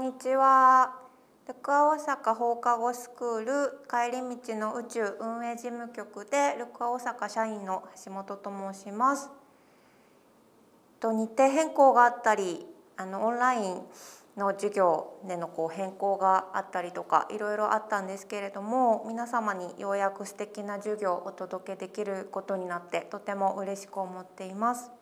[0.00, 0.94] にちは
[1.46, 9.28] ルクア大阪放課後スクール帰り道の宇宙運営事務局でルクア大阪社員の橋本と申します
[11.00, 12.64] と日程変更があったり
[12.96, 13.82] あのオンライン
[14.38, 24.99] の授業でのこう変更があったりとかいろいろあったんですけれども皆様にようやく素敵な授業をお届けできることになってとても嬉しく思っています。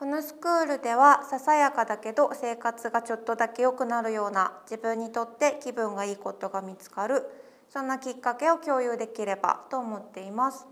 [0.00, 7.26] このスクールではささやかだけど生活がちょっとだけ良くなるような自分にとって気分がいいことが見つかる
[7.68, 10.66] そんなきっかけを共有できればと思っています。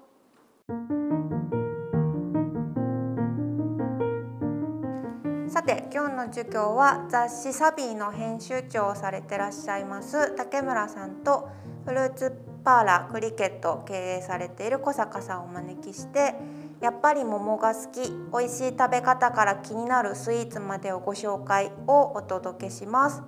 [5.51, 11.51] さて今日の授業は雑誌「サビー」の編集長をされてらっしゃいます竹村さんと
[11.85, 12.33] フルーツ
[12.65, 16.35] パーラークリケットを経営されている小坂さんをお招きして
[16.81, 23.23] やっぱり桃が好き美味しい食べ方から気になるスイーツまでをご紹介をお届けします。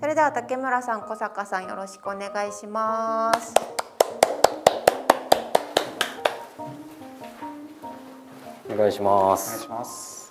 [0.00, 3.54] それでは竹村さん小坂さんよろしくお願いします。
[8.70, 9.36] お願いしま
[9.84, 10.21] す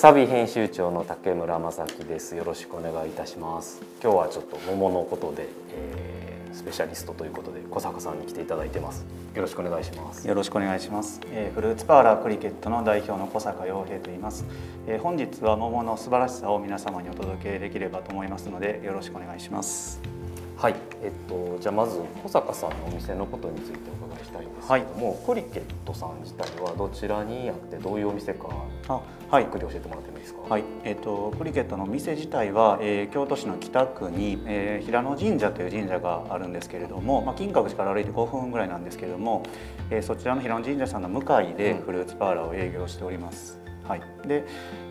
[0.00, 2.36] サビ編集長の竹村正樹です。
[2.36, 3.82] よろしくお願いいたします。
[4.00, 9.04] 今日はちょっと桃のことで、えー、スペシャリストということで小坂さんに来ていただいてます。
[9.34, 10.28] よろしくお願いします。
[10.28, 14.44] よろしくお願いします、えー、フルーツパーラークリケットの代表の小坂洋平と言います、
[14.86, 20.17] えー、本日は桃の素晴らしさを皆様にお届けできればと思いますのでよろしくお願いします。
[20.58, 28.48] はい、えっと、じゃあまず小坂さんのお店のことについてお伺いしたいんですけども、はい、クリケットさん自体はどちらにあってどういうお店か
[28.88, 30.40] あはい、ゆっくり教えてもらってもいいですか？
[30.48, 39.44] はい、えっ、ー、とクリケットの店自体は、えー、京都市の北区に、えー、平野神社という神社があるんですけれども、まあ金閣寺から歩いて5分ぐらいなんですけれども、
[39.90, 43.60] えー、そちらの平野神社さんの向かいでフルーツパーラーを営業しております。
[43.62, 44.44] うんはい、で、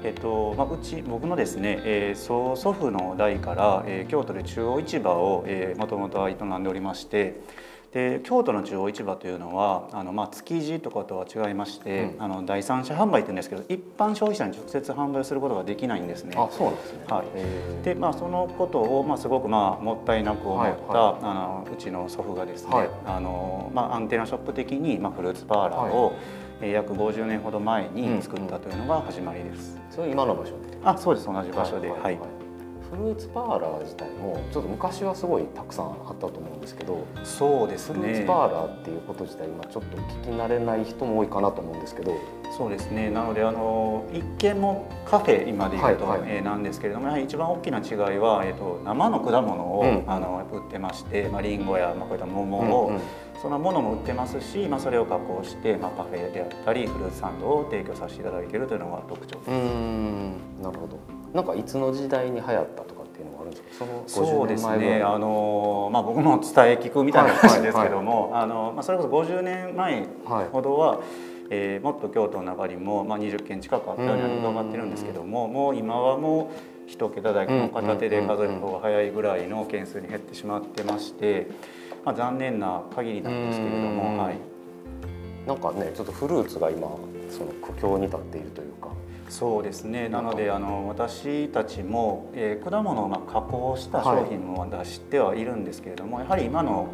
[0.04, 5.46] えっとまあ、うち僕のですね、えー、曽祖父の代から、えー、京都で中央市場を
[5.78, 7.40] もともとは営んでおりまして
[7.94, 16.36] で京都の中央市場というのはあの、まあ、築地とかとは違いまして、うん、あの第三者販売って言うんですけど一般消費者に直接販売することができないんですね。
[16.38, 26.16] あそうなんですね、はい、で、まあ、そのことを、まあ、すごく、まあ、もったいなく思った、はいはい、あのうちの祖父がですね、はい、あのまあ、アンテナショップ的に、まあ、フルーツパーラーを、はい
[26.62, 29.80] 約50年ほど前に作ったというのが始まりです。
[29.92, 30.54] それ今の場所
[30.84, 31.28] あ、そうです。
[31.28, 32.20] 同じ場所で、はい、
[32.90, 38.00] フルーツパーラー自体もちょっと昔はすごいたくさんあったと思うんですけどそうですね。
[38.00, 42.14] フルーツパーラーっていうこと自体今ちょっと聞き慣れない人も多いかなと思うんですけど。
[42.58, 43.10] そうですね。
[43.10, 53.02] なのであの一見もカフェ今で言うと、はいはい、えー、なんですけれどもやはり一番大きな違いは、えーと、生の果物を、うん、あの売ってまして、まあ、リンゴや、まあ、こういった桃を、うんうん。
[53.40, 59.48] そのものも売ってますし、まあ、それを加工して、まあ、パフェであったりフルーツサンドを提供させていただいているというのが特徴です。
[60.64, 63.86] なるほどなんかいつの時代に流行ったとっていうのがあるんですか？
[64.08, 65.02] そのそうですね。
[65.04, 70.08] あの、まあ、僕も伝え聞くみたいな感じですけども、あのまあ、それこそ50年前
[70.52, 71.00] ほどは、はい、
[71.50, 81.48] えー、もっと京都の中にも、まあ、20件近くあったように伺ってるんですけどももう今はもう一桁台の片手で数える方が早いぐらいの件数に減ってしまってまして、
[82.06, 84.38] まあ、残念な限りなんですけれども、はい、
[85.48, 86.88] なんかねちょっとフルーツが今
[87.30, 88.90] その苦境に立っているというか。
[89.30, 90.10] そうですね。
[90.10, 96.88] なのであの私たちも、えー、果物をまあ加工した商品も出してはいるんですけれども、はい、やはり今の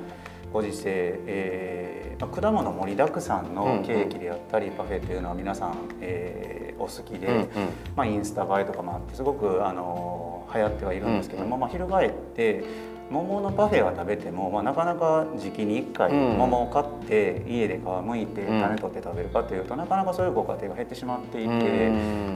[0.51, 7.47] ご時世、えーまあ、果物盛りだくさんのケーキであったり、パフェというのは皆さん、えー、お好きで、うんうん、
[7.95, 12.63] まあ、インスタ映えとかもあってすごくあの流行ってはいるんですけども、うんうん、まあ、翻って
[13.09, 21.89] 桃のパフェは食べても、まあ、なかなか時期に1回桃を買って家で皮むいて種取って食べるかというと、なかなかそういうご家庭が減ってしまっていて、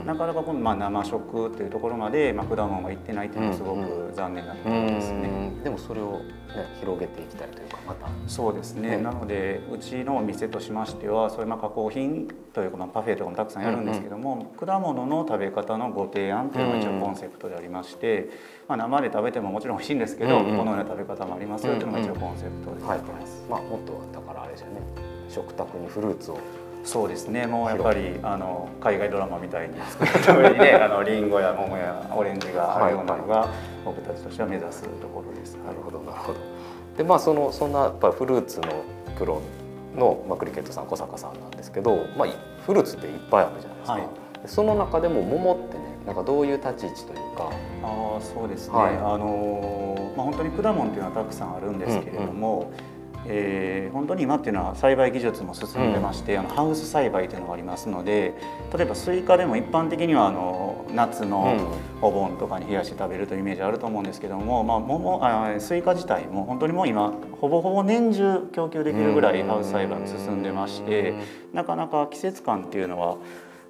[0.04, 5.52] なかなかこのまあ生食というところまで、まあ、果物がいってないというのはすごく残念なところですね。
[5.64, 6.47] でもそれを、ね、
[6.80, 8.08] 広げていきたいというかまた。
[8.26, 18.58] そうですね、なのでうちのお店としましてはそういうまあ加工品というか、まあ、パフェとかもたくさんやるんですけども、果物の食べ方のご提案というのが一応コンセプトでありまして。
[18.68, 23.00] まあ、生で食べてももちろん美味しいんですけど、このような食べ方もありますよというのが一応コンセプトではい
[23.48, 24.82] まあ、もっとだからあれですよね。
[25.30, 26.38] 食卓にフルーツを
[26.88, 27.46] そうですね。
[27.46, 33.48] もうやっぱりあの海外ドラマみたいに作った上にね あのリンゴや桃やオレンジがあるようなのが
[33.84, 35.56] 僕たちとしては目指すところです。
[35.56, 36.38] なるほどなるほど。
[36.96, 38.68] でまあそのそんなやっぱフルーツの
[39.18, 39.42] プロ
[39.94, 42.28] の、まあ、クリケットさん小坂さんなんですけど、まあ、
[42.64, 44.02] フルーツっていっぱいあるじゃないですか、はい、
[44.46, 47.50] その中でも桃ってねなんかどういう立ち位置というか。
[47.84, 48.96] あそうですね、はい。
[48.96, 52.72] あのまあ、本当に果物っていうのはたくさんあるんですけれども、
[53.26, 58.34] えー本当に今っていうのは栽培技術も進んでまして、あのハウス栽培というのがありますので
[58.74, 61.56] 例えばスイカでも一般的にはあの夏の
[62.00, 71.14] お盆とかに冷やして食べるというイメージあると思うんですけども、まあ、桃あスイカ自体も本当にもう今ほぼほぼ年中供給できるぐらいハウス栽培が進んでまして
[71.52, 73.16] なかなか季節感っていうのは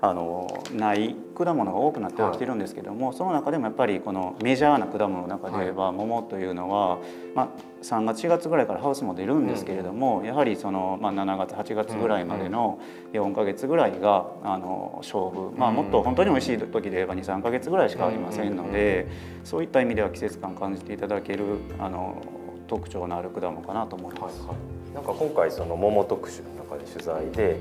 [0.00, 6.98] あのない果物が多くなってはきてるんですけども、その中でもやっぱりこのメジャーな果物の中で言えば、桃というのは、
[7.34, 7.48] まあ、
[7.82, 12.78] 3月4月ぐらいからハウスも出るんですけれども、やはりその、まあ、7月8月ぐらいまでの
[13.12, 19.08] 4か月ぐらいがあの勝負、まあ、もっと本当に美味しい時で言えば23か月ぐらいしかありませんので、
[19.42, 21.44] そういった意味では季節感感じていただける
[21.80, 22.22] あの
[22.68, 24.46] 特徴のある果物かなと思います。
[24.94, 27.58] なんか今回その桃特集の中で取材で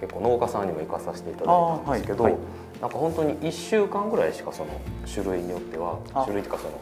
[0.00, 1.46] 結構農家さんにも行かさせていただい
[1.84, 2.42] たんですけど、はいはい。
[2.80, 4.80] なんか本当に1週間ぐらいしかその
[5.12, 6.22] 種類によってはあ。
[6.24, 6.78] 種類っていうかその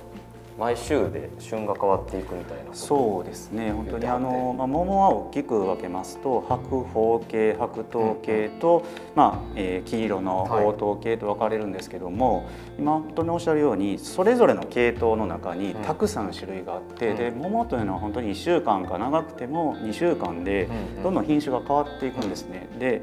[0.59, 3.73] 毎週で旬が変わっていくみたいなそうですね。
[3.73, 8.85] 本当にあの、まあ、桃は大きく分けますと白鳳系白桃系と、
[9.17, 10.73] まあえー黄色のはい。
[10.73, 12.49] 黄桃系と分かれるんですけども、
[12.79, 15.83] 今本当におっしゃるようにそれぞれの系統の中にうん。
[15.83, 17.17] たくさん種類があって、うん。
[17.17, 21.03] で桃というのは本当に1週間か長くても2週間でうんうん。
[21.03, 22.69] どんどん品種が変わっていくんですね。
[22.79, 23.03] で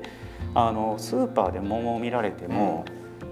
[0.53, 2.85] あのスーパーで桃を見られても、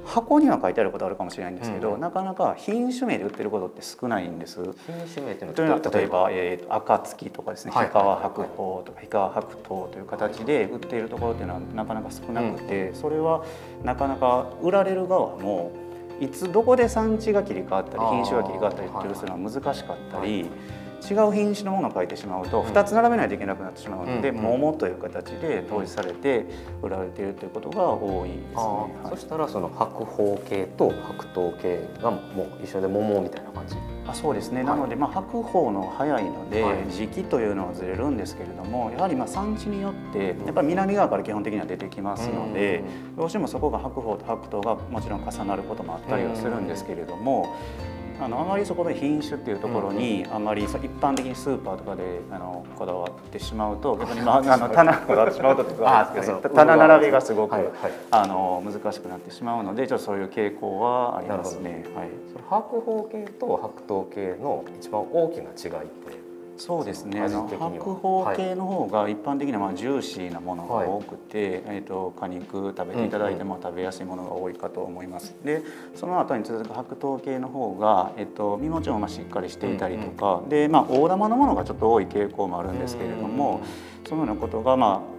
[0.09, 4.61] 箱には書いてあることあるかもしれないんですけど、うんなかなか品種名で売ってることって少ないんです。
[4.63, 13.45] 品種名っていうというのは例えば、えーと暁とかですねはい氷川白鳳とか氷川白桃という形で売っているところっていうのはなかなか少なくて、それは
[13.83, 15.71] なかなか売られる側も
[16.19, 22.67] いつどこで産地が切り替わったり品種が切り替わったりっていうするのは難しかったり、はい違う品種のものを書いてしまうとうん。
[22.67, 24.43] 2つ並べないといけなくなってしまうので、うんうん。
[24.43, 26.45] 桃という形で統一されて
[26.81, 28.53] 売られているということが多いですね。
[28.55, 29.09] はい。
[29.09, 33.75] そしたらその白鳳系と白桃系がもう一緒で桃みたいな感じ？
[34.07, 34.65] あそうですね、はい。
[34.65, 36.91] なので、まあ、白鳳の早いので、はい。
[36.91, 42.83] 時期というのはずれるんですけれどもやはりまあ産地によってやっぱり南側から基本的には出てきますので、
[43.15, 47.55] どうしてもそこが白鳳と白桃がもちろん重なることもあったりはするんですけれども。
[48.21, 57.55] あのあまりそこで品種っていうところにあまりそ一般的にスーパーとかであのこだわってしまうと 逆に、まあ、あの棚こだわってしまうとってことなんですけど 棚並びがすごく、
[58.11, 61.85] あの難しくなってしまうのでちょっとそういう傾向はありますね。
[61.95, 62.09] はい。
[62.31, 66.18] その白鳳系と白桃系の一番大きな違いって
[66.59, 67.21] そうですね。
[67.21, 75.33] 白鳳系の方が一般的にはまあジューシーなものが多くて、えっ、と果肉食べていただいても食べやすいものが多いかと思います。
[75.43, 75.61] で、
[75.95, 83.61] その後に続く白桃系の方がえっ、と身もちろんまあしっかりしていたりとか、でまあ大玉のものがちょっと多い傾向もあるんですけれども、
[84.07, 85.18] そのようなことがまあ。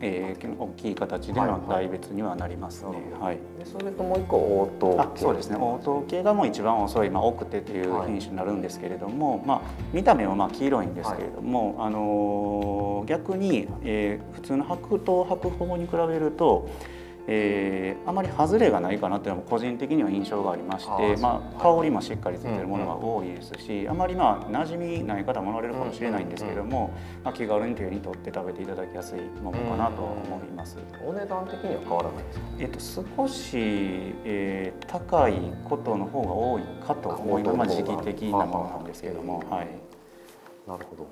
[0.00, 3.12] えー、大きい形での大別にはなりますね。
[3.20, 3.38] はい。
[3.58, 5.56] でそれともう一個応答あそうですね。
[5.56, 9.60] 応答系がもう一番遅い、まあ、奥手という品種になるんですけれども、まあ、
[9.92, 16.68] 見た目はまあ黄色いんですけれども、あのー逆に、えー普通の白桃白鳳に比べると、
[17.30, 26.90] えーあまり外れがないかなというのも個人的には印象がありましてまあ、香りもしっかりついてるものが多いですし、あまりまあ馴染みない方もおられるかもしれないんですけれども、
[27.22, 30.78] まあ、気軽に手に取って食べていただきやすいものかなと思います。
[31.06, 32.46] お値段的には変わらないですか？
[32.60, 33.56] えっと、少し、
[34.24, 35.34] えー高い
[35.68, 39.68] ことの方が多いかと思います、まあ、時期的なものなんですけども、はい、
[40.66, 41.06] なるほど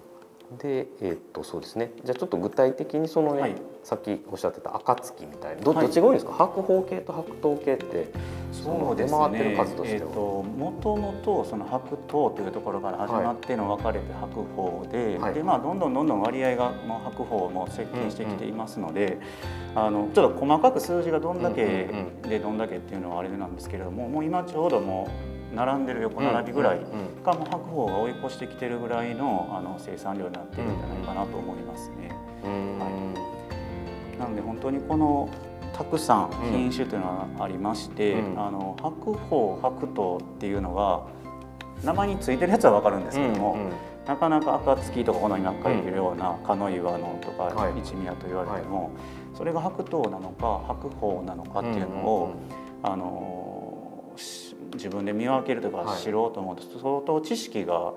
[0.58, 1.90] でえーっとそうですね。
[2.04, 3.56] じゃあちょっと具体的にそのね、はい。
[3.82, 5.84] さっきおっしゃってた暁みたいなどはい。
[5.86, 8.12] どっちが多いんですか、白鳳系と白桃系って
[8.52, 10.06] そうです出回ってるね数としては。
[10.08, 15.34] えっともともとその白桃というところから始まっての分かれて白鳳で,、はい。
[15.34, 19.18] でまあ、どんどんどんどん割合がもう白鳳も接近してきていますので、
[19.74, 22.30] あのちょっと細かく数字がどんだけうんうん。
[22.30, 26.80] でどんだけっていうのはあれなんですけれどももう今ちょうどもう並んでる横並びぐらい
[27.24, 32.14] がもう白鳳が追い越してきてるぐらいのあの生産量になっているんじゃないかなと思いますね。
[32.44, 32.78] うん。
[32.78, 32.86] は
[34.14, 34.18] い。
[34.18, 35.30] なので本当にこの
[35.72, 38.38] たくさん品種というのはありまして、うん。
[38.38, 41.06] あの白鳳白桃っていうのは
[41.82, 43.72] 名前についてるやつは分かるんですけども、うんうん。
[44.06, 47.78] なかなか暁とかこの今書いてるような鹿の岩のとかはい。
[47.78, 48.90] 一宮と言われても、
[49.34, 52.34] それが白桃なのか白鳳なのかっていうのを、
[52.82, 54.45] あのし
[54.76, 56.02] 自分で見分けるとかはい。
[56.02, 57.92] 知ろうと思うと相当知識が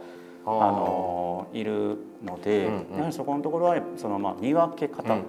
[0.46, 5.26] あのいるので、やはりそこのところはそのまあ見分け方、うん。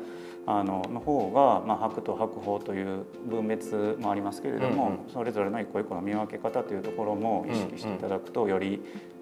[0.46, 8.80] あのの方が、まあ、白と白鳳という分別もありますけれども、うんうんそれぞれの一個一個の見分け方というところも意識していただくと、より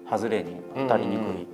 [0.09, 1.47] 外れに当たりにくい、うんうん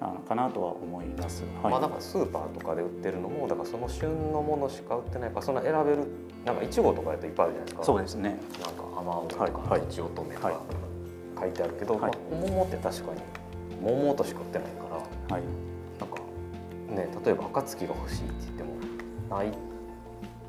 [0.00, 1.44] あのかなとは思います。
[1.62, 1.72] はい。
[1.72, 6.06] まあなんかスーパーとかで売ってるのもだからその旬のものしか売ってないからそんな選べる
[6.44, 7.84] なんかいちごとかやといっぱいあるじゃないですか。
[7.84, 8.40] そうですね。
[8.62, 10.56] なんか甘々とか、はいはいとちおとめとか、はい。
[11.38, 12.00] 書いてあるけど、はい。
[12.02, 12.12] まあ、
[12.48, 13.20] 桃って確かに
[13.82, 14.84] 桃としか売ってないか
[15.28, 15.44] らはい。
[15.98, 16.16] なんか
[16.88, 19.52] ね例えば暁が欲しいって言ってもない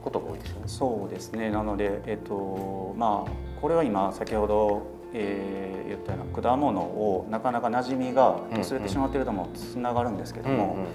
[0.01, 0.63] ことが多いでしょうね。
[0.67, 1.51] そうですね。
[1.51, 3.31] なので、えっとまあ、
[3.61, 4.81] これは今先ほど、
[5.13, 10.85] えー言ったような果物をなかなか馴染みがうん薄れてしまっているともつながるんですけども、うん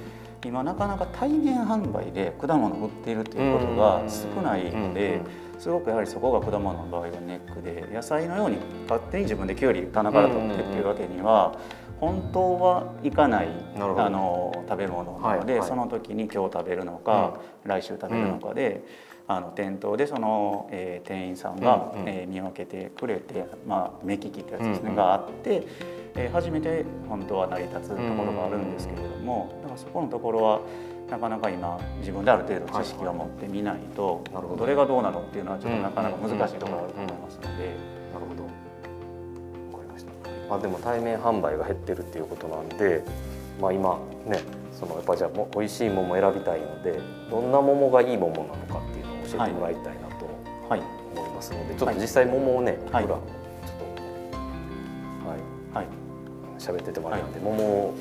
[0.45, 5.21] 今なかなか対面販売で果物を売っているということが少ないので、
[5.59, 8.59] すごくやはりそこが果物の場合はネックで野菜のように
[8.89, 11.59] 勝手に自分できゅうり棚から取ってっていうわけには
[11.99, 15.69] 本当はいかないあの食べ物なので、はいはい。
[15.69, 18.85] その時に今日食べるのか、来週食べるのかで、
[19.29, 22.09] あの店頭でその、えー店員さんが、うんうん。
[22.09, 24.95] えー見分けてくれて、まあ、目利きってやつですね、うんうん。
[24.97, 25.67] があって、
[26.15, 30.61] えー初めて本当は成り立つところがあるんですけれども、だからそこのところは
[31.11, 34.61] なかなか今自分である程度知識を持ってみないと、なるほど。
[34.61, 38.43] どれがどうなのっていうのはちょっとなかなか難しいところがあると思いますので、なるほど。
[39.77, 40.11] わかりました。
[40.49, 43.05] まあでも対面販売が減ってるっていうことなんで、
[43.61, 44.41] まあ今ね、
[44.73, 46.99] そのやっぱじゃあも美味しい桃を選びたいので、
[47.31, 48.96] どんな桃がいい桃なのかって
[49.43, 50.27] えてもらいたいなと
[50.69, 50.83] はい。
[51.15, 53.19] 思いますので、ちょっと実際桃をね、僕らはいちょっ
[55.23, 55.39] とはい。
[55.75, 55.87] はい。
[56.59, 57.95] 喋っててもらうんで、桃を。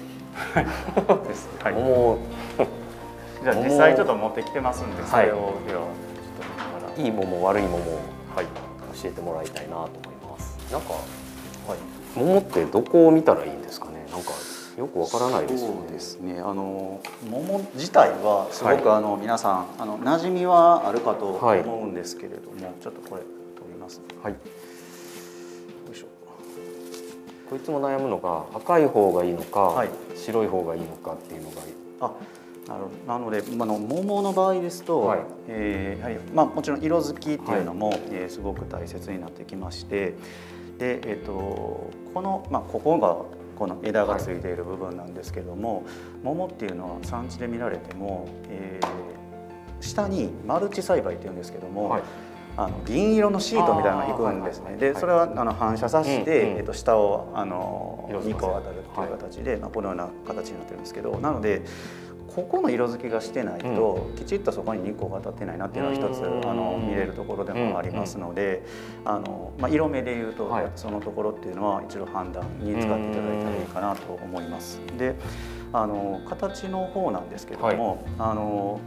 [0.54, 1.74] はい。
[1.74, 2.20] 桃を。
[3.44, 5.92] じゃあ実際ちょっと持ってきてますんでそれをではちょっ
[6.40, 8.00] と見ながらいい桃悪い桃を
[8.36, 8.46] はい。
[9.02, 10.58] 教えてもらいたいなと思います。
[10.72, 11.78] なんかはい。
[12.16, 14.06] 桃ってどこを見たらいいんですかね？
[14.12, 14.32] なんか
[14.78, 15.88] よくわからないですよね。
[15.92, 16.40] ですね。
[16.40, 23.22] あの桃自体はすごく、はいあの皆さんあの馴染みはあるかと思はいうんですけれども、ちょっとこれ
[23.56, 24.04] 取ります、ね。
[24.22, 24.34] はい。
[24.34, 24.40] よ
[25.94, 26.08] いしょ。
[27.50, 31.62] こいつも悩むのが赤い方がいいのか、はい白い方がいいのかっていうのが
[32.02, 32.12] あ、
[32.68, 33.14] なるほど。
[33.14, 40.16] なので、まああの桃の場合ですと、はいえーやはりまあもちろん色づきっていうのも、えーすごく大切になってきまして、
[40.80, 41.32] でえっ、と
[42.14, 45.84] このまあここがこの枝がついている部分なんですけども、
[46.24, 49.16] 桃っていうのは産地で見られても、えー
[49.82, 52.04] 下にマルチ栽培っていうんですけども、はい。
[52.58, 54.66] あの銀色のシートみたいなのが引くんですね。
[54.66, 54.74] はい。
[54.76, 54.94] はいはい。
[54.94, 56.58] でそれはあの反射させて、うんうん。
[56.58, 61.62] えっと下をあの色づかせ2個当たるっていう形で、まあこのような形になってるんですけど、なので。
[62.36, 66.50] ここの色づきがしてないと、きちっとそこに日光が当たってないなっていうのは一つうん。
[66.50, 68.62] あの見れるところでもありますので、
[69.06, 70.72] あのまあ、色目でいうと、はい。
[70.76, 74.82] そのところっていうのは一度判断に使っていただいたらいいかなと思います。
[74.98, 75.16] で
[75.72, 78.80] あの形の方なんですけども、あの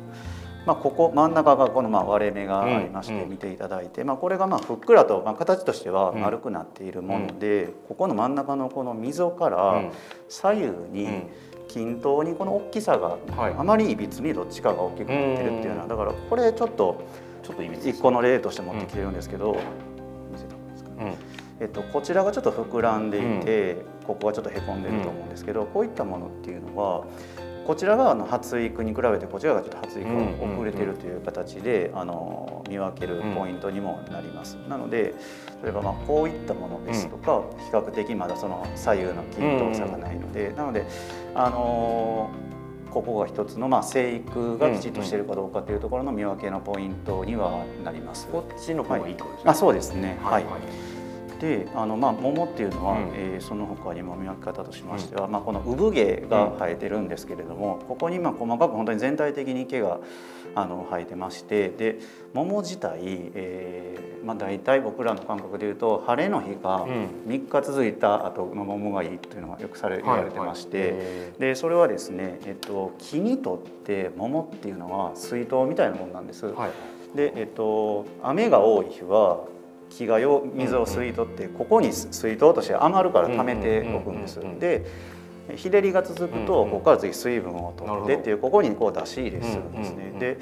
[0.67, 6.21] まあ、ここ真ん中がこのまあ割れ目がありまして見ていただいて、まあ、これがまあふっくらと、まあ、形としてはうん。
[6.21, 9.91] 丸くなっているもので、ここの真ん中のこの溝からうん。
[10.29, 11.31] 左右うにん
[11.79, 13.55] 均等にこの大きさがはい。
[13.57, 17.05] あまりいびつにどっちかが大きくなってるっていうのはだからこれちょっと
[17.43, 19.57] ちょっといびつです一個の例として持ってきてるんですけど、
[20.33, 21.17] 見せた方がいいですかね
[21.61, 21.65] うん。
[21.65, 27.05] えっと、こちらがちょっと膨らんでいて、ここがちょっとへこんでると思うんですけど、こういったものっていうのは
[27.69, 34.55] こちらがあの発育に比べてこちらがちょっと発育が遅れてるという形で、あの見分けるポイントにもなります。
[34.71, 35.15] なので
[35.63, 40.87] 例えばまあこういったものですとか、比較的まだその左右の均等さがないので、なので
[41.35, 42.31] あの
[42.91, 48.29] ここが一つのまあ生育がきちっとしているかどうかというところの見分けのポイントにはなります。
[48.29, 49.43] こっちの方がいいとですね。
[49.45, 50.19] あそうですね。
[50.23, 50.45] はい。
[50.45, 50.88] はい
[51.41, 53.13] であのまあ桃っていうのは、うん。
[53.15, 60.01] えーその他にも見分け方としましては、まあ、この産毛が生えてるんですけれども、ここにまあ細かく本当に全体的に毛が
[60.55, 61.99] あの生えてましてで
[62.35, 67.09] 桃自体、えーまあ、大体僕らの感覚でいうと晴れの日がうん。
[67.29, 70.71] 3日続いた後の桃がいいというのがよくされ言われてまして。
[70.75, 76.47] へでそれはですね、えっと、木にとって桃っていうのは水筒みたいなものなんです。
[76.47, 76.71] ーはい。
[77.15, 79.45] で、えっと、雨が多い日は
[79.91, 84.41] 木がよ水を吸い取って、ここに水筒として余るから溜めておくんです。
[84.59, 84.85] で
[85.57, 90.13] 日照りが続くと、ここから次水分を取ってっていうここにこう出し入れするんですね。
[90.19, 90.39] で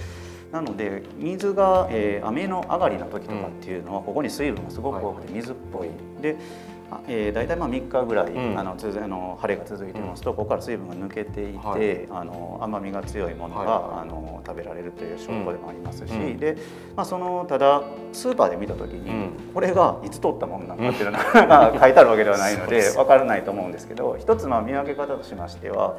[0.53, 5.89] なので水が、えー雨の上がりの時とかっていうのはここに水分がすごく多くて水っぽい。
[6.21, 6.76] であ
[7.09, 8.59] えー、大体まあ3日ぐらい、うん。
[8.59, 10.23] あのつづあの晴れが続いてます。
[10.23, 12.07] と、ここから水分が抜けていて、はい。
[12.11, 13.69] あの甘みが強いものが、はい。
[13.69, 16.37] はいあの食べられるという証拠でもありますし、うん。
[16.39, 16.57] で、
[16.95, 19.37] まあ、そのただスーパーで見た時に、うん。
[19.53, 25.97] これがいつ取ったものなのかっていうのが 書いてあるわけではないので 分からないと思うんですけど一つまあ見分け方としましては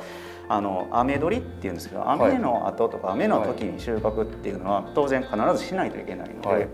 [0.47, 6.47] あの雨取りっていうんですけど雨の後とか雨の時に収穫っていうのは当然必ずしないといけないので。
[6.47, 6.67] はい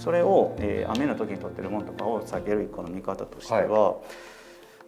[0.00, 3.96] それを、えー雨の時に取ってるものとかを避ける一個の見方としては、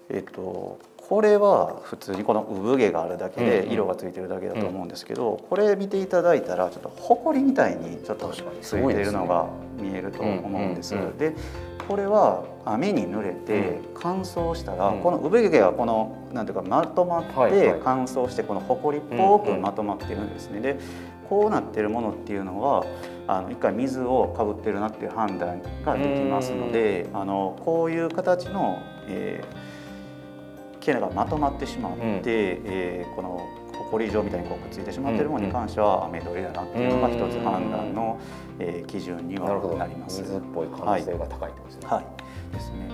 [0.09, 3.69] えっとこれは普通にこの産毛があるだけうんうん。
[3.69, 10.95] で色がついてるだけだと思うんですけど、これ見ていただいたらちょっとほこりみたいにちょっとついているのが見えると思うんです。
[10.95, 11.19] うんうんうん。
[11.19, 11.35] で
[11.89, 15.01] これは雨に濡れて乾燥したら、うん。
[15.01, 17.61] この産毛がこのなんていうかまとまっはいはい。
[17.61, 20.61] て乾燥してこのほこりっぽくまとまってるんですね。
[20.61, 20.79] で
[21.33, 22.85] こうなってるものっていうのは
[23.27, 29.73] あの一回水をかぶってるなっていう判断ができますのであのこういう形の、えー
[30.83, 32.23] 毛がまとまってしまって、うん。
[32.27, 38.19] えーこのほこり状みたいにこうくっついてしまっているものに関しては雨どりだなっていうのが一つ判断の、
[38.59, 39.49] えー基準には
[39.79, 40.21] なります。
[40.21, 42.91] 水っぽい可能性が高いってことですね、はい、ですね。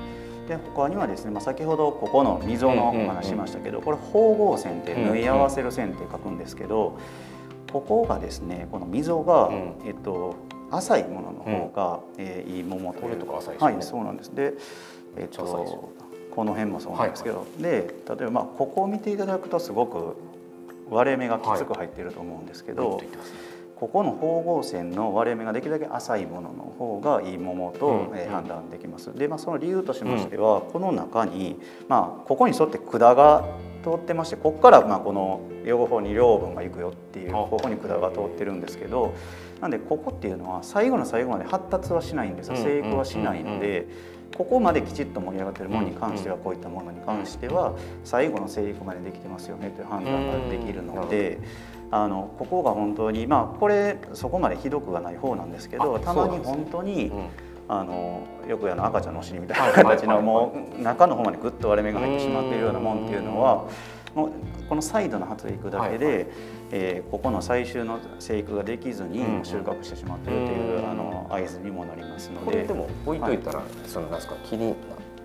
[0.46, 6.98] で他にはですね、まあ、先ほどここの溝のお話しましたけど、これ縫合線って縫い合わせる線って書くんですけど、
[7.72, 9.74] ここがですねこの溝が、うん。
[9.84, 10.36] えっと
[10.70, 13.16] 浅いものの方が、えーいいももという。
[13.16, 13.74] とか浅いですよね。
[13.74, 14.34] はいそうなんです。
[14.34, 14.54] で、
[15.16, 15.88] えっと
[16.34, 20.16] この辺もそうなんですけど、で例えばまあここを見ていただくとすごく
[20.90, 23.08] 割れ目がきつく入っていると思うんですけど、グッとい
[23.76, 28.18] ここの縫合線の割れ目ができるだけ浅いものの方がいいももと、うん。
[28.18, 29.14] えー判断できます。
[29.16, 31.58] で、まあ、その理由としましては、この中に、
[31.88, 33.44] まあ、ここに沿って管が
[33.88, 39.14] 通ってましてここからまあこの養護法に養分が行くよっていうあここに管が通ってるんですけど
[39.60, 42.56] なんでここっていうのは最後の最後まで発達はしないんですよ。
[42.56, 44.18] うん生育はしないので。
[44.36, 51.38] ここまできちっと盛り上がってるものに関してはこういったものに関しては最後の生育までできてますよねという判断ができるので
[51.90, 57.28] あのここが本当にまあこれそこまでひどくはない方なんですけどあたまに本当にうん
[57.68, 63.66] あのよくあの赤ちゃんのお尻みたいはいな形のもう中の方までぐっと割れ目が入ってしまっているようなもんっていうのは
[64.14, 64.30] もう
[64.68, 66.26] このサイドの発育だけはいで、
[66.70, 70.90] えーここの最終の生育ができずにうん収穫してしまっているという、うん。
[70.90, 72.44] あの合図にもなりますので。
[72.44, 72.74] これで。
[72.74, 74.74] も置いといたら、そのなんですか切り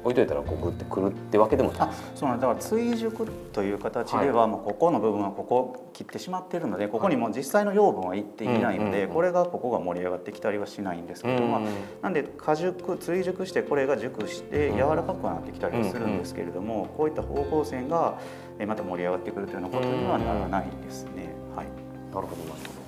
[0.04, 1.82] 置いといたらこうグッてくるってわけでもない。
[1.82, 11.62] あそうなんだから追熟という形では、もうここの部分はここ切ってしまっているのでここにもう実際の養分はいっていないので、これがここが盛り上がってきたりはしないんですけど、ま
[12.02, 18.20] なんで果熟追熟してこれが熟してうん柔らかくなってきたりはするんですけれども、こういった方向線が
[18.60, 21.34] えまた盛り上がってくるというようなことにはならないですね。
[21.56, 21.68] はい。
[22.14, 22.83] なるほどなるほど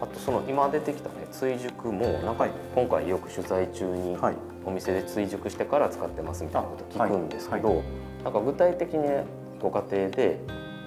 [0.00, 4.36] あとその今出てきたね追熟もなんかはい今回よく取材中にはい。
[4.66, 7.82] お店で追熟してから使ってますみたいなこと聞くんですけあど、
[8.24, 9.06] なんか具体的に
[9.60, 10.40] ご家庭で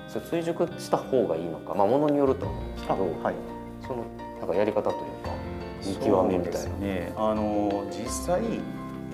[0.07, 3.35] それ追熟した方がいいのかまあものによるとは思うんですけあど、はい。
[3.85, 4.03] その
[4.39, 5.31] なんかやり方というか
[5.85, 6.69] 見極めみたいな。
[6.77, 7.13] ね。
[7.15, 8.41] あの実際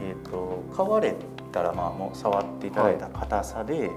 [0.01, 1.13] えっ、と買われ
[1.51, 3.89] たらまあもう触っていただいた硬さで、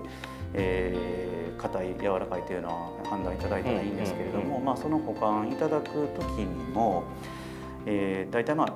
[0.54, 1.16] えー
[1.56, 7.04] 硬い柔らかいというのは判断いただいたらいいんですけれども、うんまあその保管いただく時にも、
[7.86, 8.72] えー、大体まあ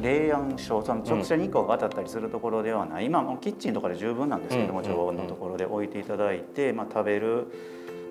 [0.00, 4.84] 冷暗症その直射日光が当たったりするところではない、今もうキッチンとかで十分なんですけども、うん。
[4.84, 7.46] 常温のところで置いていただいて、まあ、食べる、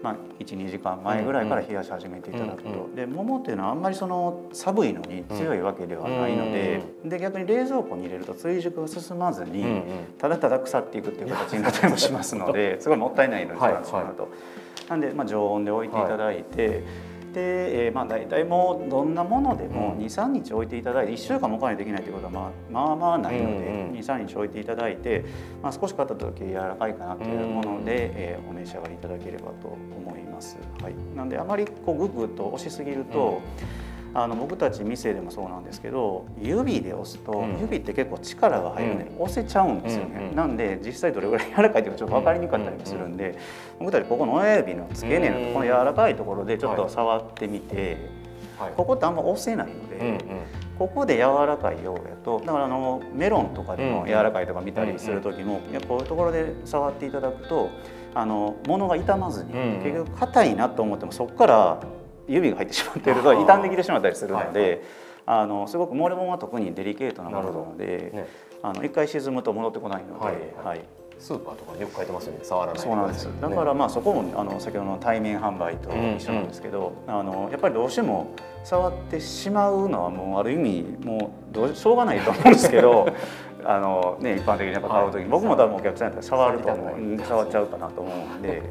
[0.01, 2.95] まあ、12時間前ぐらいから冷やし始めていただくと、うんうん。
[2.95, 9.83] で桃っていうのはあんまりその寒いのに強いわけではないので,、で逆に冷蔵庫に入れると追熟が進まずに、うんうん。
[10.17, 13.59] ただただ腐っていくっていう形になったりもしますので すごいもったいないので、
[14.89, 16.83] なんで、まあ、常温で置いていただいて、
[17.33, 20.05] で、えーまあ、大体もうどんなものでもうん。
[20.05, 25.25] 23日置いていただいて1週間も置かないといけないということは、まあ、まあまあないので、うんうん23日置いていただいて、
[25.63, 30.57] まあ、少し買った時柔らかいかなというもので、えーお召し上がりいただければと思います。
[30.81, 33.41] はい、なんであまりこうググッと押しすぎると、
[34.13, 37.57] あの僕たち店でもそうなんですけど指で押すと、うん。
[37.59, 43.37] 指って結構力が入るので、押せちゃうんですよね、なんで実際どれぐらい柔らかいというかちょっと分かりにくかったりもするんで、
[43.79, 47.97] 僕たちここの親指の付け根のうんこの柔らかいところでちょっと触ってみて、
[48.59, 48.71] はい。
[48.75, 50.19] ここってあんま押せないので、
[50.79, 57.69] ここで柔らかいようやとだからあのメロンとかでもうん柔らかいとか見たりする時も、こういうところで触っていただくと
[58.15, 59.51] あの物が傷まずに、
[59.83, 61.79] 結局硬いなと思ってもそこから
[62.27, 64.81] 指が入ってしまっていると傷んできてしまったりするので、はい
[65.29, 68.27] あのすごくモレモンは特にデリケートなものなので、ね。
[68.63, 70.35] あの一回沈むと戻ってこないので、はい
[70.65, 70.81] はい。
[71.19, 72.39] スーパーとかによく書いてますよね。
[72.43, 83.07] 触らないでそうなんですだからまあそこもあの先ほどの対面販売と一緒なんですけど、あのやっぱりどうしても触ってしまうのはもうある意味もうどうしょうがないと思うんですけど
[83.63, 88.61] あの、ね、一般的にやっぱ買う時に、はい僕も多分お客さんやったら触ると思う触っちゃうかなと思うんで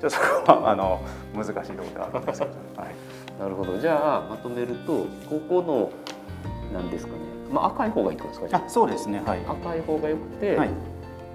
[0.00, 1.00] ちょっとそこはあの
[1.34, 2.94] 難しいところがあるんですけど、はい、
[3.40, 3.78] なるほど。
[3.78, 5.92] じゃあまとめるとここの
[6.72, 7.18] なんですかね、
[7.50, 8.68] まあ、赤い方がいいってことですかあ。
[8.68, 9.22] そうですね。
[9.24, 10.70] はい、赤い方がよくて、はい。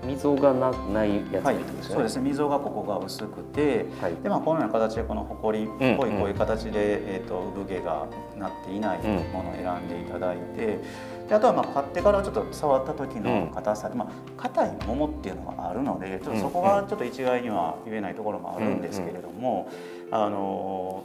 [0.05, 1.55] 溝がなないやつがはい。
[1.81, 2.29] そうですね。
[2.29, 4.15] 溝がここが薄くてはい。
[4.21, 10.79] でまあ、このような形でこのほこりっぽいうんこういう形で、えー、と産毛がなっていないうんものを選んでいただいて
[11.29, 19.69] であとはまあ買ってからちょっと触った時の硬さ、まあ硬い桃っていうのがあるのでちょっとそこがちょっと一概には言えないところもあるんですけれども、
[20.11, 21.03] あの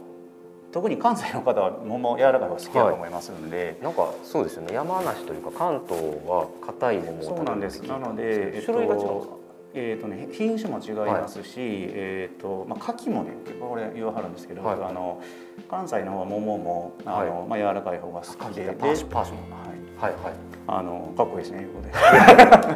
[0.71, 4.73] 特に関西の方は桃柔らかい方が好きだと思いますので、なんかそうですよね。
[4.73, 7.81] 山梨というか関東は硬い桃をそうなんです。
[7.87, 9.38] なので、えっと、種類が違うんですか？
[9.73, 15.21] えーとね、品種も違いますし、はい、えーとまあ、柿もねこれ言わはるんですけど、はい、あの
[15.69, 19.79] 関西の方は桃もあの、はい、まあ、柔らかい方が好きでパーシパーシモンはい。
[19.99, 20.33] はいはい。
[20.67, 21.89] あのかっこいいですね英語で。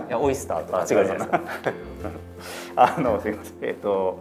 [0.10, 0.80] いやオイスターとか。
[0.82, 1.28] 違うじゃないです。
[1.28, 1.42] か
[2.76, 3.58] あのすみません。
[3.62, 4.20] えっ、ー、と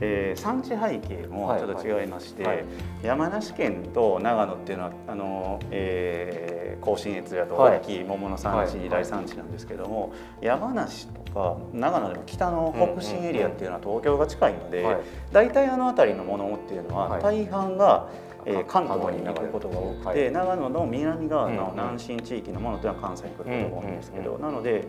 [0.00, 2.56] えー、産地背景もちょっと違いまして、はい。
[2.56, 2.66] はい、
[3.02, 14.84] 山梨県と長野っていうのはあの、えー、甲信越やと大きい桃の産地、二大産地なんですけども、山梨とか長野でも北の北進エリアっていうのは東京が近いので、
[15.32, 18.08] 大体あの辺りのものっていうのは大半が、
[18.44, 24.86] えー、関東に行くことが多くて、長野の南側の南進地域のものというのは関西に来ることが多いんですけど、なので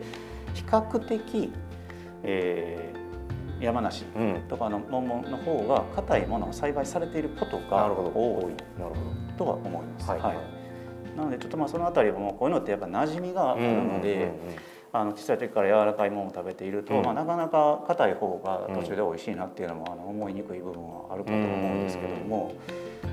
[0.54, 1.52] 比較的、
[2.22, 2.89] えー、
[3.60, 4.04] 山梨
[4.48, 8.54] とかの桃の方が硬いものを栽培されていることが多い。
[9.36, 10.10] とは思います。
[10.10, 14.70] はい、はい、なのでちょっとまあその辺りはもうこういうのってやっぱ馴染みがあるので。
[14.92, 22.54] あの小さい時から柔らかいものを食べていると、うん、まあ、なかなか硬い方が途中で美味しいなっていうのも、あの思いにくい部分はあるかと思うんですけども、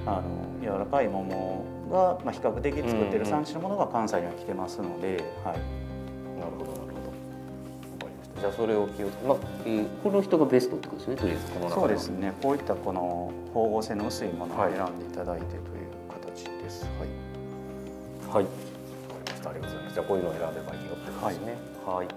[0.06, 0.24] あの
[0.60, 6.77] 柔らかい桃が、まあ、比較的作っている産地のものが関西には来てますので、はい、なるほど
[8.39, 12.34] じゃあそれを気をまあ、えー、この人がベストってことですねとりあえずこのそうですね。
[12.41, 15.62] こういったこの光合成の薄いものを選んでいただいてという
[16.10, 18.36] 形です、はい。
[18.36, 18.45] はい。
[18.45, 19.93] ありがとうございます。
[19.93, 20.62] じゃあこういうのを選べばいいよ
[20.93, 21.56] ってことですね。
[21.86, 22.08] はい、はい、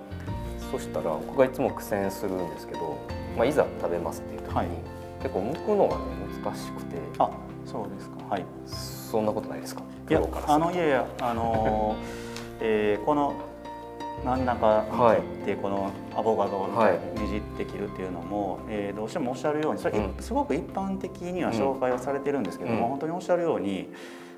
[0.70, 2.98] そしたら僕がいつも苦戦するんですけど、
[3.36, 4.68] まあ、いざ食べますっていう時に、はい、
[5.22, 6.02] 結構剥くのがね
[6.44, 6.96] 難しくて。
[7.18, 7.30] あ
[7.64, 8.16] そうですか。
[8.28, 8.44] はい。
[8.66, 9.82] そんなことないですか？
[10.08, 12.04] いやあのいやいやあのー、
[12.60, 13.34] えー、この
[14.24, 23.88] 真ん中に切ってこのアボカドをねじって切るっていうのも、えー、どうしてもおっしゃるようにそれ、すごく一般的には紹介はされてるんですけども、本当におっしゃるように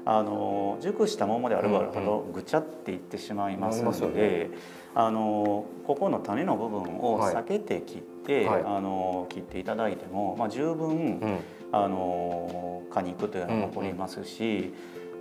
[0.04, 4.50] あの熟した桃であるほどぐちゃっていってしまいますので、
[4.94, 11.38] あのここの種の部分を避けて切って、はい、あの切っていただいても、まあ、十分、うん、
[11.72, 14.74] あの果肉というのは残りますし、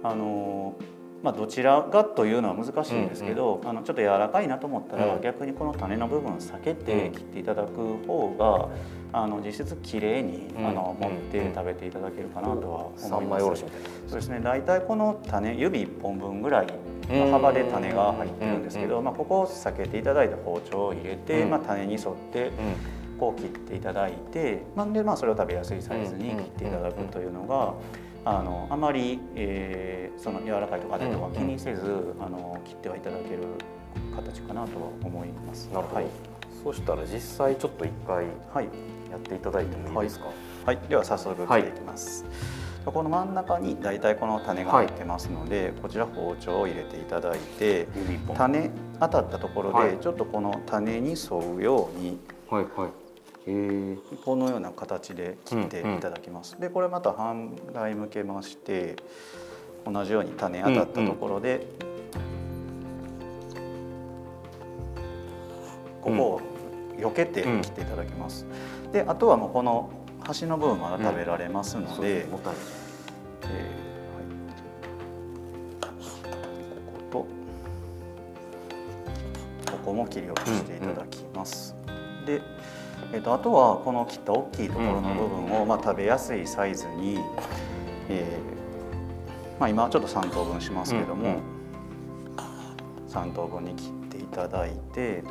[0.04, 0.76] あの
[1.24, 8.70] まあ、どちらがというのは難しいんですけど、うんうん、あのちょっと柔らかいなと思ったら、うん、逆にこの種の部分避けて切っていただく方が、
[9.14, 13.66] あの実質きれいに、うん、あの持って食べていただけるかなとは思います。
[14.08, 14.40] そうですね。
[14.40, 16.68] 大体この種指1本分ぐらい
[17.10, 22.52] の幅で種が入ってるんですけど、まあここを避けていただいて包丁を入れて、まあ種に沿って
[23.20, 27.76] こう切っていただいて、なんでまあそれを食べやすいサイズに切っていただくというのが。
[28.24, 33.44] あのあまり、えー、その柔らかいとか硬いとか気にせず、うんうん、あの切ってはいただける
[34.16, 35.70] 形かなとは思います。
[35.74, 35.96] なるほど。
[35.96, 36.06] はい、
[36.64, 40.26] そうしたら実際ちょっと一回やっていただいてもいいですか？
[40.66, 42.24] はい、はい、では早速切っていきます。
[42.24, 42.34] はい
[42.84, 47.88] この真ん中に大体この種が入ってますので、はい、こちら包丁を入れていただいて
[48.36, 52.18] 種当たったところでちょっとこの種に沿うように、
[52.50, 52.90] はいはい、
[53.46, 56.60] このような形で切っていただきます。
[56.60, 58.96] でこれまた反対向けまして
[59.86, 61.66] 同じように種当たったところで、
[66.02, 66.42] ここを
[66.98, 68.46] 避けて切っていただきます。
[68.92, 69.90] であとはもうこの
[70.24, 72.56] 端の部分まだ食べられますので、うん、えー、はい、
[76.86, 77.26] ここ
[79.66, 81.76] とここも切り落としていただきます。
[82.28, 82.40] で
[83.14, 87.20] えーと、あとはこの切った大きいところの部分を、まあ、食べやすいサイズに、
[88.08, 91.42] えーまあ、今ちょっと3等分しますけども、うんうん、
[93.10, 95.24] 3等分に切っていただいて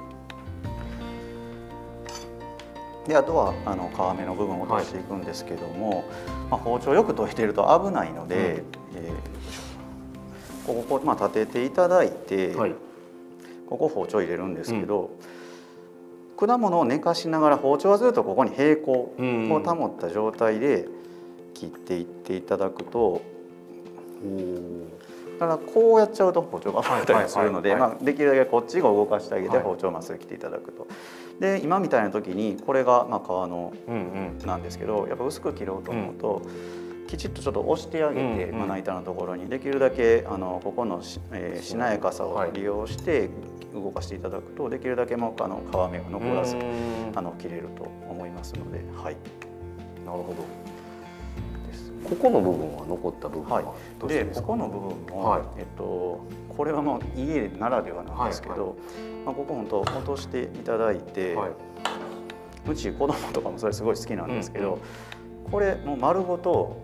[3.08, 6.04] であとはあの皮目の部分を落としていくんですけども、はい、
[6.50, 8.42] まあ、包丁よく研いでると危ないので、うん、
[8.96, 12.74] えー、ここまあ、立てていただいて、はい、
[13.66, 15.39] ここ包丁入れるんですけど、うん
[16.40, 19.14] 果物を寝かしながら包丁はずっとここに平行を
[19.64, 20.88] 保った状態で
[21.52, 23.22] 切っていっていただくと。
[25.38, 30.86] だからこうやっちゃうと包丁が回ったりするのでできるだけこっちが動かしてあげて包丁をまっすぐ切っていただくと。
[31.40, 33.72] で今みたいな時にこれがまあ皮の
[34.44, 36.42] なんですけどやっぱ薄く切ろうと思うと。
[37.10, 39.48] きちっとちょっと押してあげて、まな板のところに。
[39.48, 43.28] できるだけあのここのし,、えー、しなやかさを利用して
[43.74, 46.56] 動かしていただくとできるだけもあの皮目が残らず
[47.14, 49.16] あの切れると思いますので、はい。
[50.06, 50.70] なるほど。
[52.08, 58.76] ここの部分は残った部分はどうでここの部分も、はい、えっとこれはもう家ならではなんですけど、はいはい、
[59.26, 61.50] まあここ本当落としていただいて、はい、
[62.70, 64.80] うち子供とかもそれすごい好きなんですけど、うんうん、
[65.50, 66.76] これもう丸ごと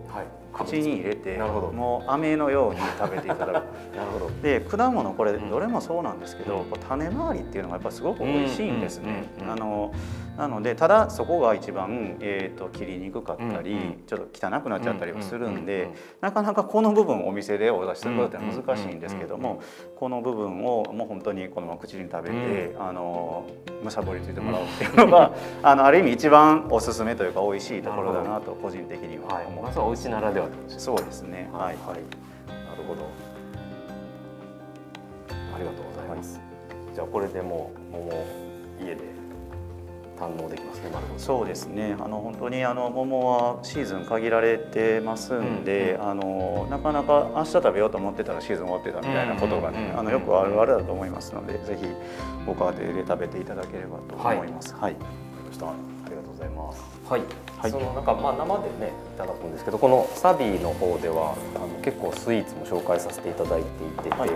[0.53, 1.71] 皮口に入れてなるほど。
[1.71, 3.49] もう飴のように食べていただく。
[3.95, 4.31] なるほど。
[4.41, 5.49] で果物これうん。
[5.49, 6.79] どれもそうなんですけど、うん。
[6.79, 9.25] 種周りっていうのがやっぱすごく美味しいんですね。
[9.47, 9.93] あの
[10.37, 19.61] なのでただそこが一番、えー、と切りにくかったり、うんうんちょっと汚くなっちゃったりはするんで、うんうんうんなかなかこの部分をお店でお出しすることって難しいんですけども、
[19.95, 23.45] この部分をもう本当にこのまま口に食べて、あの
[23.83, 29.45] むしゃぶりついてもらうっていうのが、あのある意味一番おすすめというか美味しいところだなと個人的にははい。
[29.47, 31.49] 思うまずはお家ならではそうですね。
[31.53, 33.07] はい、はい、なるほど。
[35.55, 36.39] ありがとうございます。
[36.93, 38.25] じゃあこれでもう桃
[38.79, 39.16] 家で
[40.19, 41.05] 堪能できますね丸。
[41.17, 51.87] そうですねあの本当にあの桃はシーズン限られてますんで、うんあのなかなか明日食べようと思ってたらシーズン終わってたみたいなことがね、うんあのよくあるあるだと思いますので、ぜひ
[52.45, 54.73] ご家庭で食べていただければと思います。
[54.75, 55.05] はい、わか
[55.41, 55.67] りました。
[55.67, 55.73] あ
[56.09, 56.83] りがとうございます。
[57.09, 57.21] はい。
[57.57, 64.29] はいそのなんかまあ生でねいただくんですけど、このサビーの方ではあの結構スイーツも紹介させていただいていて、はい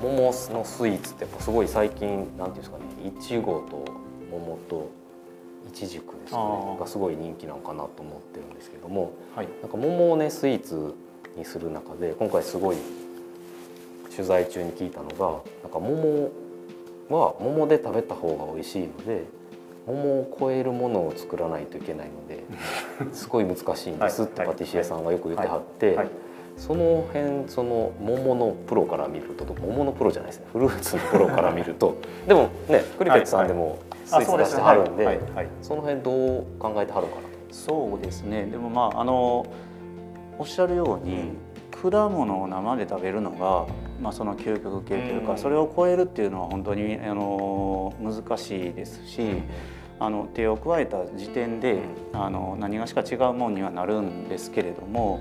[0.00, 0.32] 桃の
[0.64, 3.84] スイーツってやっぱすごい最近なんていうんですかね、いちごと
[4.30, 4.90] 桃と
[5.70, 6.78] いちじくですねー。
[6.78, 9.12] がすごい人気なのかなと思ってるんですけども。
[9.36, 10.94] はい、なんか桃をねスイーツ
[11.36, 12.76] にする中で今回すごい
[14.14, 16.30] 取材中に聞いたのがなんか桃
[17.08, 19.24] は桃で食べた方が美味しいので
[19.86, 22.44] 桃を超えるものを作らないといけないので
[23.12, 25.98] すごい難しいんですってはいパティシエさんがよく言ってはって
[26.56, 30.46] その辺その桃のプロから見ると桃のプロじゃないですね。
[30.52, 31.96] フルーツのプロから見ると。
[32.28, 33.78] でもねクリペットさんでも
[34.10, 35.48] スイーツ出してはるんではいはい。
[35.62, 37.22] その辺どう考えてはるかな？
[37.52, 38.46] そうですね。
[38.46, 39.46] でもまああの
[40.38, 41.32] おっしゃるように、
[41.70, 43.66] 果物を生で食べるのが、
[44.00, 45.38] まあ、その究極系というか、うん。
[45.38, 49.42] それを超えるっていうのは本当にあの難しいですし、
[49.98, 51.80] あの手を加えた時点で、
[52.14, 55.20] あの何がしか違うものにはなるんですけれども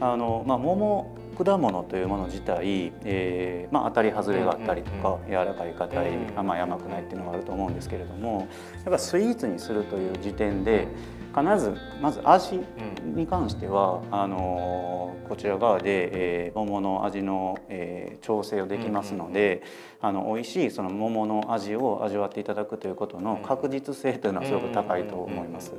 [0.00, 8.46] あの、まあ、桃果物というもの自体、えーまあ、当たり外れがあったりとか、柔らかい硬い、うん甘い甘くないっていうのがあると思うんですけれども
[8.84, 10.88] やっぱスイーツにするという時点で
[11.34, 12.60] 必ずまず味
[13.04, 19.62] に関してはあのこちら側で、えー桃の味の、えー調整をできますので、
[20.00, 25.72] あの美味しいその桃の味を味わっていただくということの確実性というのはすごく高いと思います。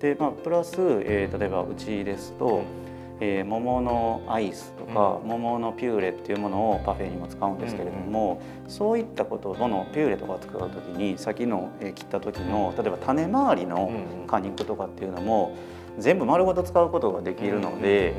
[0.00, 2.62] でまあ、プラス、えー例えばうちですと、
[3.24, 13.92] えー桃のアイスとか、桃のピューレっていうものをパフェにも使うんですけれども、そういったことものピューレとかを作る時に先の、えー切った時の例えば種周りの
[14.26, 15.56] 果肉とかっていうのも
[15.98, 18.14] 全部丸ごと使うことができるので。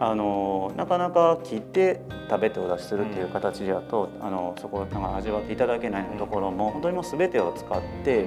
[0.00, 8.26] あのなかなか切って食べてお出しするっていう形だと、あのそこをなんか味わっていただけないところも本当にもう全てを使って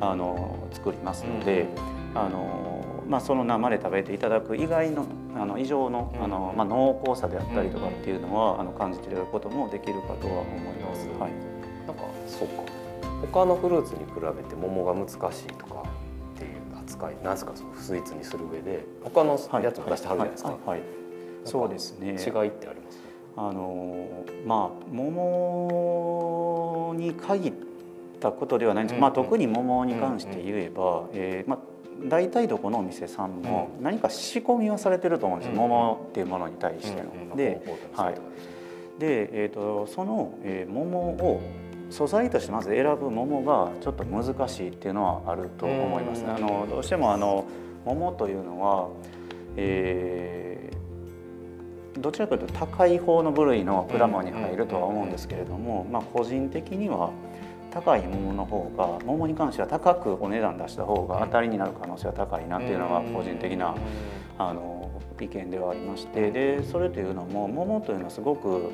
[0.00, 1.66] あの作りますので、
[2.14, 11.08] あのまあ、その生で食べていただく以外のあの以上のあの、まあ、濃厚さであったりとかっていうのは、あの感じていただくこともできるかとは思います。
[11.18, 11.32] はい。
[11.86, 12.62] なんかそうか。
[13.32, 15.82] 他のフルーツに比べて桃が難しいとか
[16.36, 17.52] っていう扱いなんですか？
[17.54, 18.84] そのスイーツにする上で。
[19.02, 20.58] 他のやつも出してはるじゃないですか、はい。
[20.66, 20.78] はい。
[20.78, 20.88] はい。
[21.44, 22.12] そうですね。
[22.12, 22.16] 違い
[22.48, 23.00] ってあります？
[23.36, 24.06] あの
[24.46, 27.52] まあ桃に限っ
[28.20, 28.94] たことではないんです。
[28.94, 31.58] けど、まあ、特に桃に関して言えば、えーまあ、
[32.04, 37.36] 大体どこのお店さんも何か仕込みはされてると思うんですよ、桃っていうものに対しての。
[37.36, 37.62] で,、
[37.94, 38.14] はい、
[38.98, 41.40] でえー、とその、えー桃を
[41.90, 46.32] 素材としてまず選ぶ桃がちょっと難しいっていうのはあると思いますね。
[46.36, 47.44] あのどうしてもあの
[47.84, 48.88] 桃というのは、
[49.56, 50.74] えー
[52.00, 57.10] どちらかというと高い方の部類の果物に入るとは思うんですけれども、まあ、個人的には
[57.74, 63.74] 高い桃の方が桃に関しては高くお値段出した方が当たりになる可能性は高いなっていうのが個人的な
[64.38, 66.30] あの意見ではありまして。
[66.30, 68.70] でそれというのも桃というのはすごく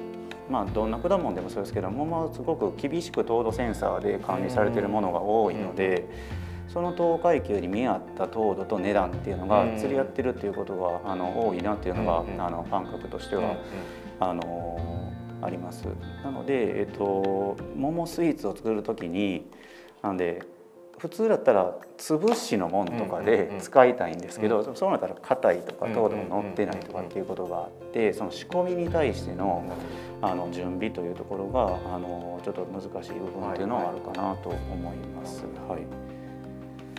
[0.50, 6.06] まあどんな果物でもそうですけど桃はすごく厳しく糖度センサーで管理されているものが多いので。
[6.72, 13.56] その等階級に見合った糖度と値段っていうのが釣り合ってるっていうことがあの多いなっていうのがあの感覚としては
[14.20, 14.89] あの
[15.42, 15.84] あります。
[16.24, 19.46] なので、えっと、桃スイーツを作る時に
[20.02, 20.42] なんで
[20.98, 29.64] 普通だったら潰しのもんとかで使いたいんですけど、そうなったら硬いとか糖度が乗ってないとかっていうことがあってその仕込みに対しての
[30.20, 35.44] あの準備というところがあのちょっと難しい部分っていうのはあるかなと思います。
[35.68, 36.10] はい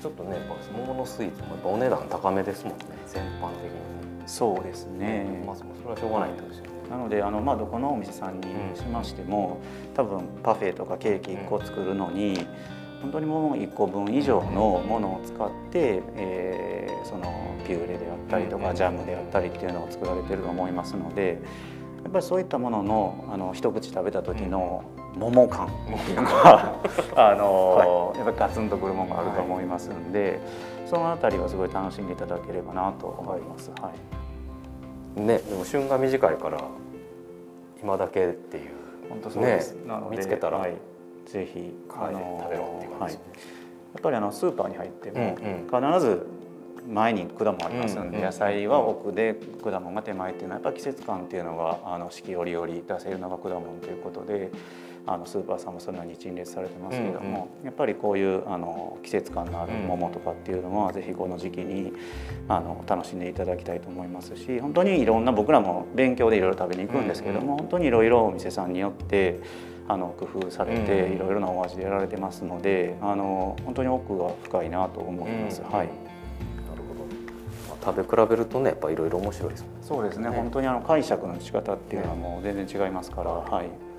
[0.01, 3.77] ちょっとねやっぱ桃のスイーツもお値段高めですもんね全般的に
[4.25, 5.43] そうですね。
[5.45, 9.59] まあそれはしょうがないってことですよねなのであの、まあ、どこのお店さんにしましても、
[9.95, 12.45] 多分パフェとかケーキ1個作るのに、
[13.01, 17.23] 本当にもう1個分以上のものを使って、えーその
[17.65, 21.41] ピューレであったりとかジャムであったりっていうのを作られてると思いますので
[22.03, 24.83] やっぱりそういったもののあの一口食べた時の
[25.15, 25.69] 桃感っ
[26.05, 26.79] ていうのは
[27.15, 30.39] あの、やっぱりガツンとくるものがあると思いますんで、
[30.85, 33.71] そのあたりはすごい楽しんでいただければなと思います。
[33.81, 33.91] は
[35.17, 35.21] い。
[35.21, 36.59] ねでも旬が短いから
[37.81, 38.71] 今だけっていう
[39.09, 40.75] 本当そうです、ねなので見つけたらはい、
[41.25, 42.99] ぜひ買え食べろっていう感じ。
[42.99, 43.19] はい、や
[43.99, 46.27] っぱりあのスーパーに入ってもうん必ず
[46.87, 48.21] 前に果物ありますんで、うんうん。
[48.21, 54.49] 野菜は奥で果物が手前っていうのはやっぱり季節感っていうのがあの四季折々出せるのが果物ということで
[55.07, 61.93] あのスーパーさんもそんなに陳列されてますけれども、やっぱりこういうあの季節感のある桃とかっていうのは、ぜひこの時期に
[62.47, 67.57] あの楽しんでいただきたいと思いますし本当にいろんな僕らも勉強でいろいろ食べに行くんですけども、うんうん。
[67.57, 69.39] 本当にいろいろお店さんによって
[69.87, 75.61] あの工夫されてうんいろいろなお味でやられてますのであの本当に奥が深いなと思います。
[75.61, 75.87] うんはい。
[75.87, 75.97] なる
[76.87, 77.05] ほど、
[77.67, 79.67] まあ、食べ比べるとねやっぱいろいろ面白いですね。
[79.81, 80.29] そうですね。
[80.29, 80.35] ね。
[80.35, 83.90] 本当にあの解釈の仕方っていうのはもう全然違いますから、はい、なん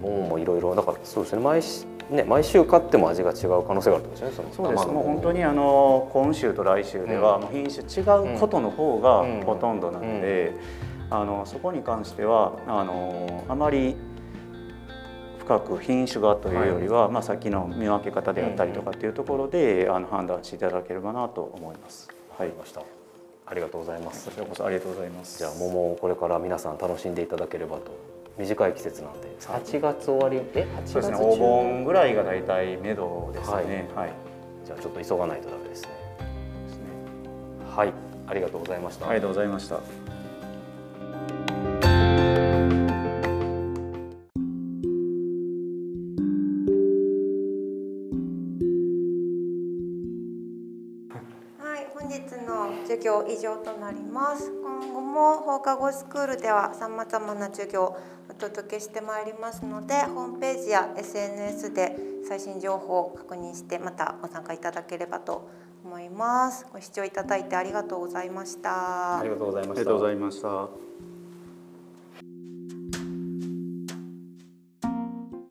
[0.00, 4.86] で桃もいろいろだからそうですね毎しね毎週買っても味が違う可能性があるってことですねそのそうです。
[4.88, 5.00] も。
[5.00, 9.42] う本当にあの今週と来週では品種違うことの方がうん。
[9.42, 10.54] ほとんどなので、
[11.10, 13.96] あのそこに関してはあのあまり
[15.38, 22.08] 深く品種がというよりは、まあ、さっきの見分け方であったりとかっていうところで、あの判断していただければなと思います。
[22.36, 22.82] はい、ました。
[23.46, 24.26] ありがとうございます。
[24.26, 25.38] こちらこそありがとうございます。
[25.38, 27.92] じゃあ桃をこれから皆さん楽しんでいただければと
[28.38, 29.36] 短い季節なんで。
[29.40, 30.40] 8月終わり？
[30.54, 31.18] え？8月そうですね。
[31.18, 31.24] 中？
[31.32, 33.88] お盆ぐらいが大体目処ですね。
[33.94, 34.12] はい。
[34.64, 35.88] じゃあちょっと急がないとダメですね。
[36.66, 36.84] ですね。
[37.74, 37.92] はい。
[38.30, 39.76] ありがとうございました、ありがとうございました。
[39.76, 39.80] は
[51.80, 54.52] い、本日の授業以上となります。
[55.58, 57.98] 放課後スクールでは様々な授業を
[58.30, 61.96] お届けしてまいりますので、ホームページや SNS で
[62.28, 65.48] 最新情報を確認してまたご参加いただければと
[65.84, 66.64] 思います。
[66.72, 69.30] ご視聴いただいてありがとうございましたあり。
[69.30, 70.87] がとうございましたありがとうございました。